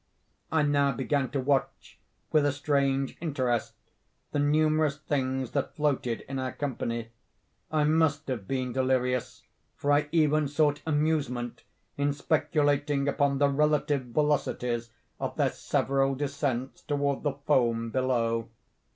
I 0.51 0.63
now 0.63 0.91
began 0.93 1.29
to 1.29 1.39
watch, 1.39 1.99
with 2.31 2.43
a 2.43 2.51
strange 2.51 3.15
interest, 3.21 3.75
the 4.31 4.39
numerous 4.39 4.97
things 4.97 5.51
that 5.51 5.75
floated 5.75 6.21
in 6.21 6.39
our 6.39 6.53
company. 6.53 7.09
I 7.71 7.83
must 7.83 8.27
have 8.27 8.47
been 8.47 8.73
delirious, 8.73 9.43
for 9.75 9.91
I 9.93 10.09
even 10.11 10.47
sought 10.47 10.81
amusement 10.87 11.63
in 11.97 12.13
speculating 12.13 13.07
upon 13.07 13.37
the 13.37 13.49
relative 13.49 14.05
velocities 14.05 14.89
of 15.19 15.35
their 15.35 15.51
several 15.51 16.15
descents 16.15 16.81
toward 16.81 17.21
the 17.21 17.33
foam 17.33 17.91
below. 17.91 18.49